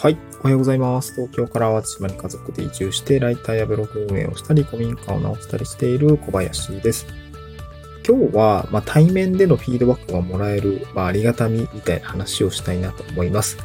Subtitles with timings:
[0.00, 0.16] はい。
[0.40, 1.14] おはようございます。
[1.14, 7.06] 東京から淡路島に家族で移住して、ライターやブログ運営をしたり、古民家を直したりしている小林です。
[8.08, 13.58] 今日は、まあ、対面でのフィードバックがもらえる、まあ、ありがたみみたいな話をしたいなと思います。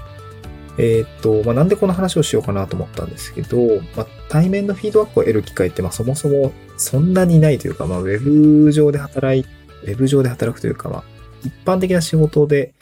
[0.78, 3.58] えーっと、まあ、なんでこの話をしようかなと思ったんですけど、
[3.96, 9.46] まあ、対面のフィードバックを得る機会って、まあ、そもそもそんなにないというか、まあ、ウェブ上で働い、
[9.86, 11.04] ウェブ上で働くというか、まあ、
[11.46, 12.74] 一般的な仕事で、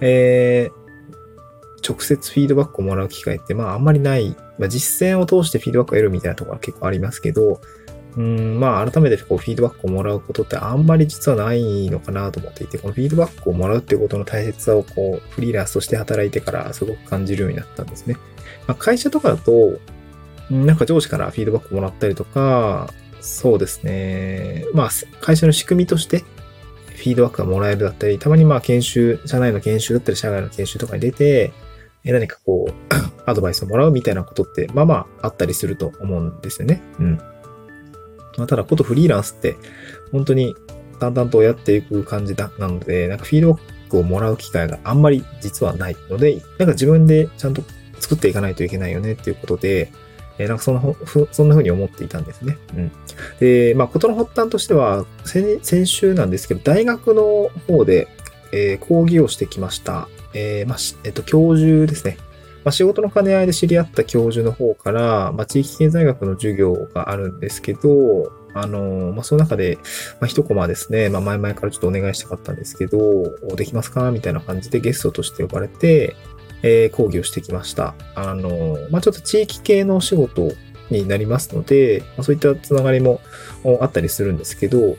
[0.00, 0.77] えー
[1.88, 7.60] 直接フィードバックをもらう機会って、まああんまりない、まあ実践を通してフィードバックを得るみたいなところは結構ありますけど、
[8.16, 18.16] うん、まあ改めてこうフィードバックをもらうことってあんまり実はないのかなと思っていて、このフィードバックをもらうっていうことの大切さをこうフリーランスとして働いてからすごく感じるようになったんですね。
[18.66, 19.78] まあ、会社とかだと、
[20.50, 24.64] なんか上司からフィードバックもらったりとか、そうですね。
[24.74, 26.24] まあ会社の仕組みとして
[26.86, 31.52] フィードバックがもらえるだったり、たまにまあ研修、社内の研修だったり、社外の研修とかに出て、
[32.04, 32.72] 何かこう、
[33.26, 36.82] アドバイスをもらうみたいなことって、まあまああったりすると思うんですよね。
[36.98, 37.18] うん。
[38.36, 39.56] まあ、ただ、ことフリーランスって、
[40.12, 40.54] 本当に
[41.00, 47.62] 淡々とやっていく感じだ、なので、なんかフィードバックをもらう機会があんまり実はないので、なんか自分でちゃんと
[47.98, 49.92] 作っていかないといけないよねっていうことで、
[50.38, 52.56] えなんかそのふ、そんな風に思っていたんですね。
[52.76, 52.92] うん。
[53.40, 58.08] で、まあ、ことの発端としては、先先週なんですけど、大学の方で、
[58.52, 60.08] えー講義をしてきました。
[60.34, 62.18] えーまあ、えっと、教授ですね。
[62.64, 69.78] まあ、仕事の兼ね合いで知り合った教授の方から、まあ、地域経済学の授業があるんですけど、あのまあ、その中で、
[70.20, 72.98] まあ、一コマですね、まあ、前々からちょっとお願いしたかったんですけど、
[73.56, 74.10] できますか？
[74.10, 76.16] みたいな感じでゲストとして呼ばれて、
[76.62, 77.94] えー講義をしてきました。
[78.16, 80.50] あのまあ、ちょっと地域系のお仕事
[80.90, 83.20] になりますので、まあ、そういったつながりも
[83.80, 84.96] あったりするんですけど、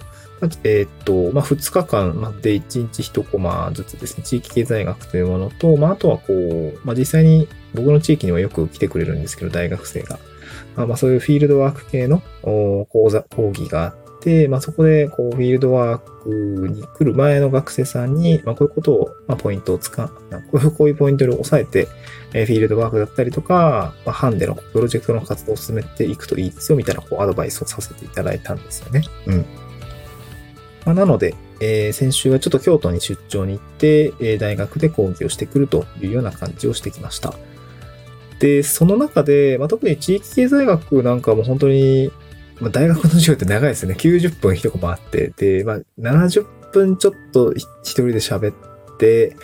[0.63, 10.19] えっと、まあ、2日間で1日1コマずつですね、地域経済学というものと、まあ、あとはこう、まあ、実際に僕の地域にはよく来てくれるんですけど、大学生が。
[10.75, 20.09] まあ、まあそういうフィールドワーク系の講座、講義があって、まあ、そこでこうフィールドワークに来る前の学生さんに、まあ、こういうことを、まあ、ポイントを使う、
[20.51, 21.85] こういうポイントを押さえて、
[22.31, 29.03] フィールドワークだったりとか、まあ、ハンデのプロジェクトの活動を進めていくといいですよ、みたいなこうアドバイスをさせていただいたんですよね。
[29.28, 29.45] うん。
[30.89, 37.35] まあ、なので、えー先週はちょっと京都に出張に行って、えー大学で講義をしてくるというような感じをしてきました。
[38.39, 42.11] で、その中で、まあ、特に地域経済学なんかも本当に、
[42.59, 43.94] まあ、大学の授業って長いですね。
[43.99, 49.35] 90分一コマあって、で、まあ、70分ちょっと一人で喋って、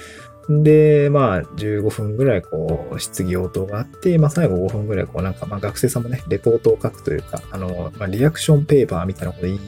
[0.50, 9.60] で、まあ、15分ぐらい、こう、質疑応答があって、まあ、最後5分ぐらい、こう、なんか、まあ、学生さんもね、レポートを書くというか、あの、まあ、リアクションペーパーみたいなこと言い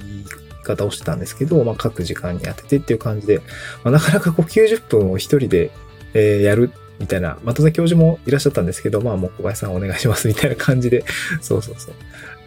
[0.67, 3.39] 方をしてたんですけど、まあ、各時間に当ててっていう感じで、
[3.83, 5.71] まあ、なかなかこう、90分を一人で、
[6.13, 11.03] えーやるみたいな、まあ、教授もいらっしゃったんですけど、まあ、もう小林さんお願いしますみたいな感じで、
[11.41, 11.93] そうそうそう。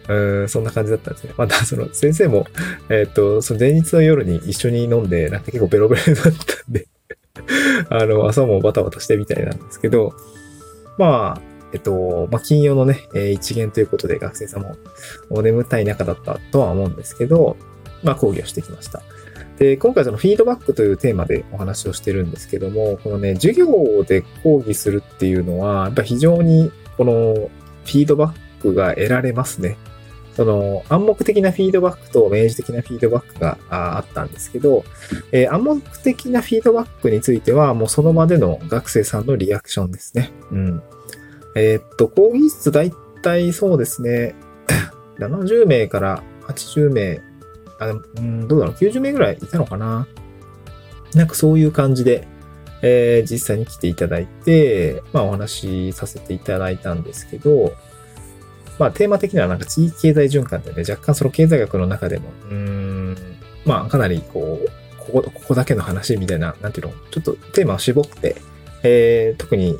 [0.09, 1.33] うんそんな感じだったんですね。
[1.37, 2.47] また、その、先生も、
[2.89, 6.33] えっ、と、その前日の夜に一緒に飲んで、なんか結構ベロベロだったん
[6.73, 6.87] で、
[7.89, 10.13] あの、朝もバタバタしてみたいなんですけど、
[10.97, 11.41] まあ、
[11.73, 14.75] えっと、まあ、金曜のね、えー一元ということで学生さんも
[15.29, 17.55] お眠たい中だったとは思うんですけど、
[18.03, 19.01] まあ、講義をしてきました。
[19.57, 29.77] で、今回そのフィードバックというテーマでお話をしてるんですけども、このね、授業で講義するっていうのは、やっぱ非常にこのフィードバックが得られますね。
[30.35, 34.83] その暗黙的なフィードバックと明示的なフィードバックがあったんですけど、
[35.31, 40.31] えー暗黙的なフィードバックについては、もうその場での学生さんのリアクションですね。
[40.51, 40.83] うん。
[41.55, 44.35] えーっと、講義室だいたいそうですね、
[45.19, 47.21] 70名から80名、
[47.81, 50.07] あ、うん、どうだろう、90名ぐらいいたのかな。
[51.15, 52.27] なんかそういう感じで、
[52.83, 57.73] えー実際に来ていただいて、まあお話しさせていただいたんですけど、
[58.77, 63.17] まあテーマ的にはなんか地域経済循環ってね、若干その経済学の中でも、うん、
[63.65, 68.35] まあかなりこう、ここ、ここだけの話みたいな、なんていうの、ちょっとテーマを絞って、
[68.83, 69.79] えー特に、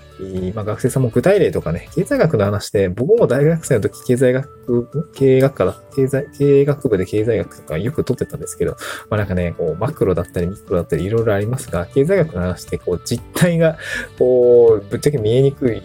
[0.54, 8.78] まあ、学生さんも具体例とかね、経済学の話で、僕も大学生の時経済学、経営学科だ、経済、経営学部で経済学とかよく取ってたんですけど、
[9.10, 13.78] まあなんかね、こう、マクロだったりミクロだったりいろいろありますが、経済学の話ってこう、実態が、
[14.20, 15.82] こう、ぶっちゃけ見えにくい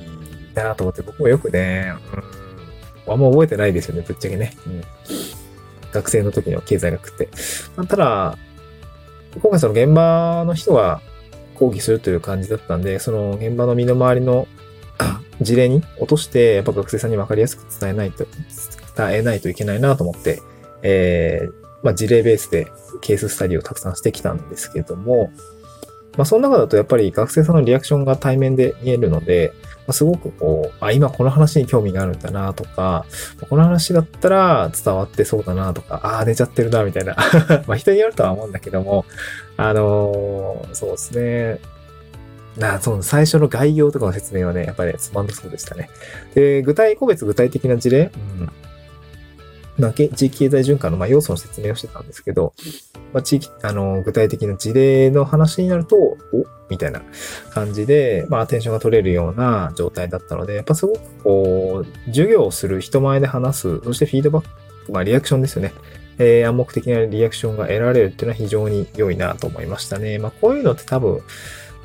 [0.55, 1.95] なと思って、僕もよくね、
[3.07, 4.53] うん、あんま覚えてないですよね、ぶっちゃけね。
[4.67, 4.83] うん、
[5.93, 7.29] 学生の時の経済学って。
[7.89, 8.37] ただ、
[9.41, 11.01] 今回その現場の人が
[11.57, 14.47] 講義するという感じだったんで、その現場の身の回りの
[15.41, 18.27] 事例に落として、やっぱ学生さんに分かりやすく伝えないと、
[18.97, 20.41] 伝えないといけないなと思って、
[20.83, 22.67] えーまあ、事例ベースで
[23.01, 25.31] ケーススタディをたくさんしてきたんですけども、
[26.17, 33.07] まあ、その中だとやっぱり学生さんのリアクションが対面で見えるので、まあ、すごくこう、あ、今この話に興味があるんだなとか、
[33.49, 37.17] この話だったら伝わってそうだなとか、ああ、寝ちゃってるな、みたいな。
[37.69, 39.05] まあ人によるとは思うんだけども、
[39.57, 41.61] あのー、そうですね。
[42.57, 45.91] な、そう、最初の概要とかの説明はね、やっぱりつまんなそうでしたね。
[46.35, 48.51] で、具体、個別具体的な事例、うん、
[49.79, 52.55] まあ、地域経済循環のまあ要素の説明をしてたんですけど、
[53.13, 56.17] まあ、地域、あの、具体的な事例の話になると、お
[56.69, 57.03] みたいな
[57.51, 64.49] 感じで、まあ、アテンションが取れるような状態だったので、やっぱすごくこう、授業をする人前で話す、そしてフィードバッ
[64.87, 65.73] ク、まあ、リアクションですよね。
[66.19, 70.19] えー、暗黙的なリアクションが得られるっていうのは非常に良いなと思いましたね。
[70.19, 71.23] まあ、こういうのって多分、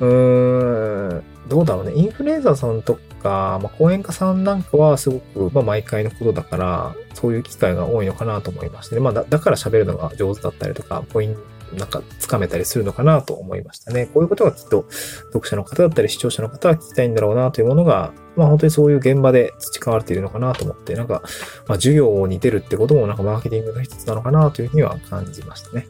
[0.00, 1.92] うーん、どうだろうね。
[1.94, 9.00] インフルエンザさんとか、まあ、講演家さんなんかはすごく、まあ、毎回のことだから、そういう機会が多いのかなと思いましてね。
[9.00, 11.40] まあ、だだから喋るのが上手だったりとか、ポイント、
[11.76, 14.06] なんか、つかめたりするのかなと思いましたね。
[14.06, 14.86] こういうことがきっと、
[15.32, 21.22] 読者の方だったり視聴者の方は聞きたいんだろうなというものが、まあ本当にそういう現場で培われているのかなと思って、なんか、
[21.66, 25.86] まあ授業に出るってこともなんかマーケティングの一つなのかなというふうには感じましたね。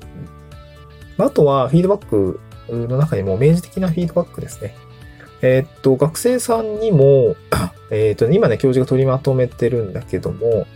[1.19, 4.75] うん、あとは、フィードバックの中にも明示的なフィードバックですね。
[5.43, 7.37] えー、っと、学生さんにも、
[7.91, 10.67] えー、っと、今ね、教授が取りまとめてるんだけども、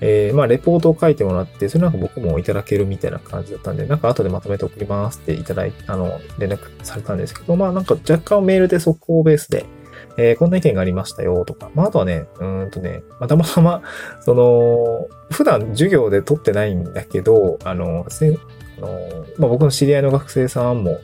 [0.00, 9.66] えー、まあ、レポートを書いてもらって、それなんか僕もいただけるみたいな感じだったんで、なんか後でまとめて送りますっていただい、あの、連絡されたんですけど、まあ、なんか若干メールで速報ベースで、
[10.16, 13.82] えー、こんな意見がありましたよとか、まあ、あとはね、うんとね、まあ、たまたま、
[14.20, 18.36] その、普段授業で取ってないんだけど、あの、せ
[18.78, 20.98] あのまあ、僕の知り合いの学生さんも、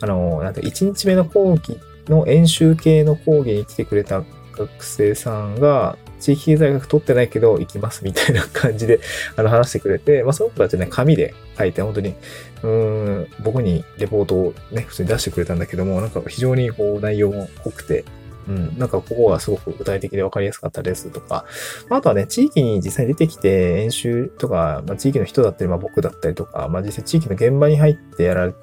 [0.00, 1.78] あの、なんて、1日目の講義
[2.08, 4.22] の演習系の講義に来てくれた
[4.52, 9.00] 学生さんが、地域経済学取ってないけど行きますみたいな感じで、
[9.36, 12.14] あの、話してくれて、まあ、その子たちね、紙で書いて、本当に、
[12.62, 18.04] うん、僕にレポートをね、普通に出してくれたんだけども、なんか非常にこう、内容も濃くて、
[18.48, 21.44] うん、なんかここがすごく具体的で分かりやすかったですとか、
[21.90, 28.54] あとはね、地域に実際に出てきて演習とか、まあ、地域の人だったり、まあ僕だったりとか、まあ実際地域の現場に入ってやられ、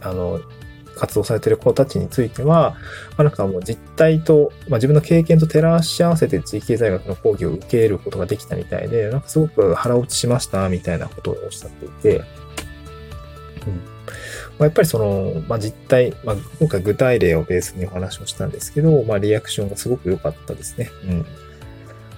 [0.00, 0.40] あの、
[1.00, 2.76] 活動されてる子たちについては、
[3.10, 12.24] まあ、なんかもう実態と、まあ、自分の経験と照らし合わせて地域経済学の講義を受けることができたみたいで、なんかすごく腹落ちしましたみたいなことをおっしゃっていて、うん
[14.58, 20.90] まあ、やっぱりその、まあ、実態、まあ、今回具体例をベースにお話をしたんですけど、まあ、リアクションがすごく良かったですね。
[21.04, 21.26] うん。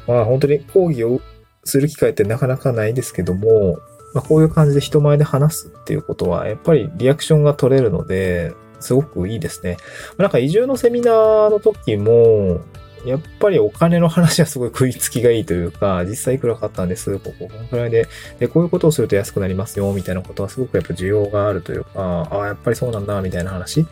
[0.08, 1.20] まあ、本当に講義を
[1.62, 3.78] する機会ってなかなかないですけども、
[4.14, 8.52] まあ、こういう感じで人前で話すっていうことは、やっぱりリアクションが取れるので、
[8.82, 9.76] すごくいいですね。
[10.18, 12.60] なんか移住のセミナーの時も、
[13.04, 18.06] やっぱりお金の話はすごい食いつきがいいというか、実際いくらかかったんです、ここ、このくらいで、
[18.38, 21.90] で、こういうことをすると安くなりますよ、みたいなことはすごくやっぱ需要があるというか、
[22.30, 23.86] ああ、やっぱりそうなんだ、みたいな話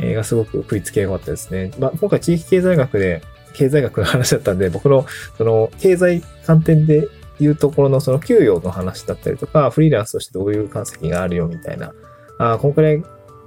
[0.00, 1.70] がすごく食いつきが良かったですね。
[1.78, 3.22] まあ、今回地域経済学で、
[3.52, 5.06] 経済学の話だったんで、僕の、
[5.38, 7.06] その、経済観点で
[7.40, 11.92] 言うところのその給与の話だったりとか、フリーランスとしてどういう関席があるよみたいな、
[12.38, 13.02] あこんくらい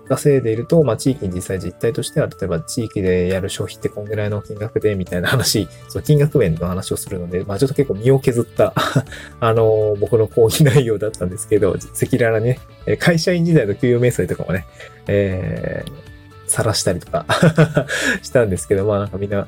[0.07, 8.73] 稼いでいると、まあ、地域に実際実態としては、例えば地域でやる消費ってこんぐらいの金額で、みたいな話、 その金額面の話をするので、まあ、ちょっと結構身を削った
[9.39, 12.59] あの、僕の講義内容だったんですけど、赤裸々ね、
[12.99, 14.65] 会社員時代の給与明細とかもね、
[15.07, 15.91] えー、
[16.47, 17.25] 晒したりとか
[18.21, 19.47] したんですけど、まあなんかみんな、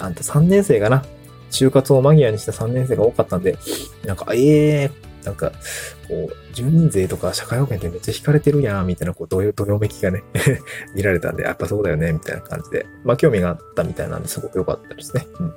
[0.00, 1.04] あんた3年生かな。
[1.50, 3.58] 就活を間際にした3年生が多かったんで、
[4.04, 5.52] なんか、ええー、なんか、
[6.08, 10.22] こう、住民税とか社会保険ってめっちゃ引かれてるやん、みたいな、こう、どよ、どよめきがね
[10.94, 15.26] 見られたんで、やっぱそうだよね、みたいな感じで、まあ、興味があったみたいなんですごく良かったですね。
[15.38, 15.54] うん。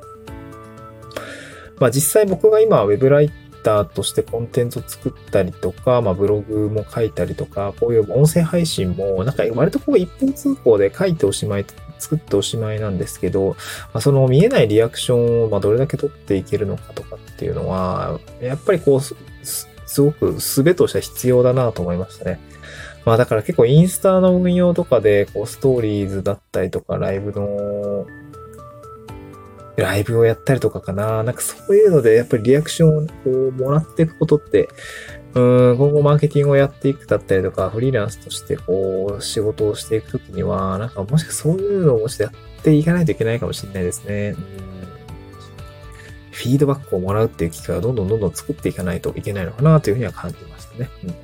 [1.80, 3.32] まあ、実際僕が今、ウェブライ
[3.64, 11.66] ターとしてコンテンツを作ったりとか、まあ、ブログも書いたりとか、こういう音声配信も、なんか割とこう一方通行で書いておしまい、
[11.98, 13.56] 作っておしまいなんですけど、
[13.94, 22.40] まあ、その見えないリアクションをまどれだけ取っていけるのかとかっていうのは、やっぱりこう、すごく術としては必要だなと思いましたね。
[23.06, 28.06] まあだから結構インスタの運用とかで、こうストーリーズだったりとか、ライブの、
[29.76, 31.24] ライブをやったりとかかな。
[31.24, 34.70] なんかそういうので、やっぱりリアクションをこうもらっていくことって、
[35.36, 44.36] うん、今後マーケティングをやっていくだったりとか、フリーランスとしてこう、仕事をしていくときには、なんかもしかそういうのをもしやっていかないといけないかもしれないですね。
[44.68, 44.73] うん
[46.34, 50.90] フィードバックをもらうっていう機会をどんどんどんどん作っていかないといけないのかなというふうには感じましたね。
[51.04, 51.10] うん。
[51.10, 51.16] ま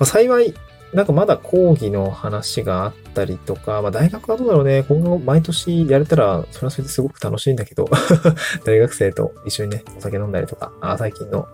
[0.00, 0.54] あ、幸い、
[0.92, 7.88] なんかまだ講義の話があったりとか、まあ大学はどうだろうね、今後毎年やれたら、それはそれですごく楽しいんだけど、
[8.64, 11.46] 大学生と一緒にね、お酒飲んだりとか、あ最近の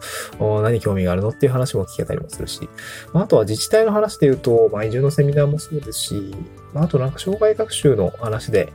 [0.62, 2.68] 何興味があるのっていう話も聞けたりもするし、
[3.12, 6.34] まあ、あとは自治体の話で言うと、まあ移住のセミナーもそうですし、
[6.72, 8.72] まああとなんか障害学習の話で、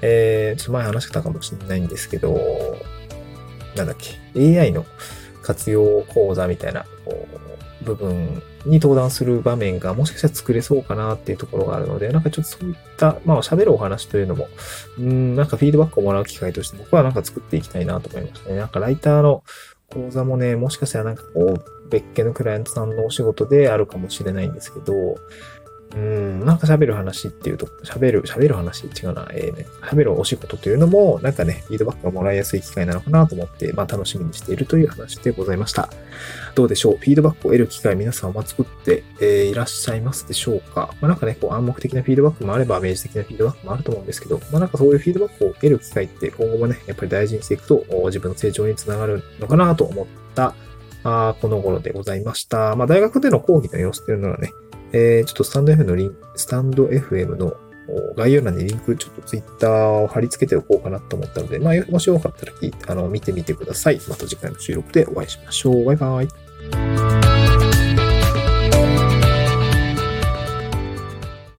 [0.00, 2.38] えー、ちょっと前話したかもしれないんですけど、
[3.76, 4.84] なんだっけ、AI の
[5.42, 7.26] 活用講座みたいな、こ
[7.82, 14.48] う、部分に登壇する場面がもしかしたら作れそうかなっていうところがあるので、なんかちょっとそういった、まあ喋るお話というのも、
[14.98, 18.56] うん、なんかフィードバックをもらう機会として僕はなんか作っていきたいなと思いましたね。
[18.56, 19.44] なんかライターの
[19.92, 25.16] 講座もね、もしかしたらなんかこう、別件のクライアントさんのお仕事であるかもしれないんですけど、
[25.96, 35.88] うん、なんか喋る話っていうと、喋る、喋る話、違うな、えー、ね、喋るお仕事というのも、なんかね、フィードバックがもらいやすい機会なのかなと思って、まあ楽しみにしているという話でございました。
[36.56, 36.96] どうでしょう？
[36.96, 40.92] フィードバックを得る機会皆さんは作って、えー、いらっしゃいますでしょうか？
[41.00, 50.54] まあなんかね、こう暗黙的なフィードバックもあれば、明示的なフィードバックもあると思うんですけど、まあなんかそういうフィードバックを得る機会って今後もね、やっぱり大事にしていくと、自分の成長につながるのかなと思った
[51.06, 52.74] あこの頃でございました。
[52.76, 54.52] まあ、大学での講義の様子というのはね、
[54.94, 57.56] えー、ちょっとスタンド FM のリンスタンド FM の
[58.16, 62.52] 概要欄にリンク、ちょっとツイッターを貼り付けておこうかなと思ったので、まあ、もしよかったら
[62.88, 64.00] あの見てみてください。
[64.08, 65.84] また次回の収録でお会いしましょう。
[65.84, 67.23] バイバイ。